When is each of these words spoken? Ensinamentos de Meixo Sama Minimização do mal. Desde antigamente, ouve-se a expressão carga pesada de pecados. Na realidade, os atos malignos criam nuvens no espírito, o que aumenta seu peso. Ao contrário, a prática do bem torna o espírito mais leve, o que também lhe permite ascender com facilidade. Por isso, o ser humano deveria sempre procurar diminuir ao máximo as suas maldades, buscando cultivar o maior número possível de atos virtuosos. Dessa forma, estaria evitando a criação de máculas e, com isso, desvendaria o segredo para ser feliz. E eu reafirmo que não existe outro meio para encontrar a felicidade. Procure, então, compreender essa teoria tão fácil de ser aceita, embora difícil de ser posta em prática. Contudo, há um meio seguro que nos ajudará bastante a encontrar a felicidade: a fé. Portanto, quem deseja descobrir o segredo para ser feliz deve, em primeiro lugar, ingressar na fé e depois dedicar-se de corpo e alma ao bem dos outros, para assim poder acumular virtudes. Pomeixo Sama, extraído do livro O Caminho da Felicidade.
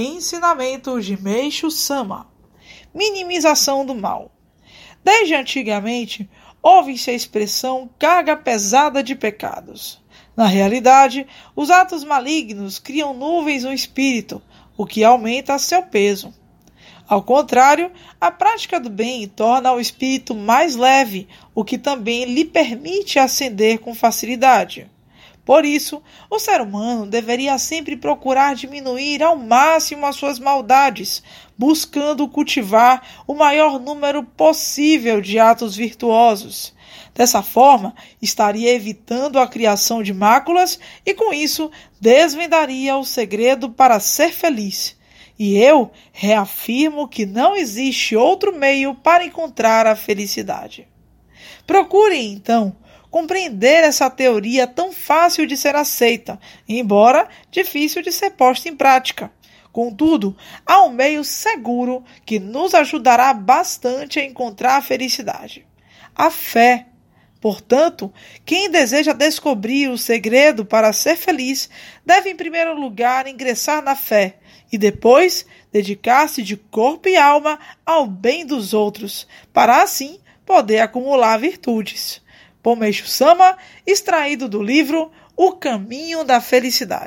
Ensinamentos 0.00 1.04
de 1.04 1.20
Meixo 1.20 1.72
Sama 1.72 2.28
Minimização 2.94 3.84
do 3.84 3.96
mal. 3.96 4.30
Desde 5.02 5.34
antigamente, 5.34 6.30
ouve-se 6.62 7.10
a 7.10 7.14
expressão 7.14 7.90
carga 7.98 8.36
pesada 8.36 9.02
de 9.02 9.16
pecados. 9.16 10.00
Na 10.36 10.46
realidade, 10.46 11.26
os 11.56 11.68
atos 11.68 12.04
malignos 12.04 12.78
criam 12.78 13.12
nuvens 13.12 13.64
no 13.64 13.72
espírito, 13.72 14.40
o 14.76 14.86
que 14.86 15.02
aumenta 15.02 15.58
seu 15.58 15.82
peso. 15.82 16.32
Ao 17.08 17.20
contrário, 17.20 17.90
a 18.20 18.30
prática 18.30 18.78
do 18.78 18.88
bem 18.88 19.26
torna 19.26 19.72
o 19.72 19.80
espírito 19.80 20.32
mais 20.32 20.76
leve, 20.76 21.26
o 21.52 21.64
que 21.64 21.76
também 21.76 22.24
lhe 22.24 22.44
permite 22.44 23.18
ascender 23.18 23.80
com 23.80 23.92
facilidade. 23.96 24.88
Por 25.48 25.64
isso, 25.64 26.02
o 26.28 26.38
ser 26.38 26.60
humano 26.60 27.06
deveria 27.06 27.56
sempre 27.56 27.96
procurar 27.96 28.54
diminuir 28.54 29.22
ao 29.22 29.34
máximo 29.34 30.04
as 30.04 30.14
suas 30.14 30.38
maldades, 30.38 31.22
buscando 31.56 32.28
cultivar 32.28 33.02
o 33.26 33.32
maior 33.32 33.80
número 33.80 34.22
possível 34.22 35.22
de 35.22 35.38
atos 35.38 35.74
virtuosos. 35.74 36.74
Dessa 37.14 37.42
forma, 37.42 37.94
estaria 38.20 38.74
evitando 38.74 39.38
a 39.38 39.48
criação 39.48 40.02
de 40.02 40.12
máculas 40.12 40.78
e, 41.06 41.14
com 41.14 41.32
isso, 41.32 41.70
desvendaria 41.98 42.94
o 42.98 43.02
segredo 43.02 43.70
para 43.70 43.98
ser 44.00 44.34
feliz. 44.34 44.98
E 45.38 45.56
eu 45.56 45.90
reafirmo 46.12 47.08
que 47.08 47.24
não 47.24 47.56
existe 47.56 48.14
outro 48.14 48.54
meio 48.54 48.94
para 48.96 49.24
encontrar 49.24 49.86
a 49.86 49.96
felicidade. 49.96 50.86
Procure, 51.66 52.18
então, 52.18 52.76
compreender 53.10 53.84
essa 53.84 54.10
teoria 54.10 54.66
tão 54.66 54.92
fácil 54.92 55.46
de 55.46 55.56
ser 55.56 55.74
aceita, 55.74 56.38
embora 56.68 57.28
difícil 57.50 58.02
de 58.02 58.12
ser 58.12 58.30
posta 58.30 58.68
em 58.68 58.76
prática. 58.76 59.30
Contudo, 59.72 60.36
há 60.66 60.82
um 60.82 60.90
meio 60.90 61.22
seguro 61.22 62.04
que 62.24 62.38
nos 62.38 62.74
ajudará 62.74 63.32
bastante 63.32 64.18
a 64.18 64.24
encontrar 64.24 64.76
a 64.76 64.82
felicidade: 64.82 65.66
a 66.14 66.30
fé. 66.30 66.86
Portanto, 67.40 68.12
quem 68.44 68.68
deseja 68.68 69.12
descobrir 69.12 69.88
o 69.88 69.96
segredo 69.96 70.64
para 70.64 70.92
ser 70.92 71.14
feliz 71.14 71.70
deve, 72.04 72.30
em 72.30 72.36
primeiro 72.36 72.74
lugar, 72.74 73.28
ingressar 73.28 73.80
na 73.80 73.94
fé 73.94 74.38
e 74.72 74.76
depois 74.76 75.46
dedicar-se 75.72 76.42
de 76.42 76.56
corpo 76.56 77.08
e 77.08 77.16
alma 77.16 77.58
ao 77.86 78.06
bem 78.06 78.44
dos 78.44 78.74
outros, 78.74 79.28
para 79.52 79.82
assim 79.82 80.18
poder 80.44 80.80
acumular 80.80 81.36
virtudes. 81.38 82.20
Pomeixo 82.62 83.06
Sama, 83.06 83.56
extraído 83.86 84.48
do 84.48 84.62
livro 84.62 85.10
O 85.36 85.52
Caminho 85.52 86.24
da 86.24 86.40
Felicidade. 86.40 87.06